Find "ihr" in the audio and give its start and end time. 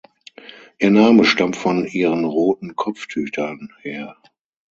0.79-0.89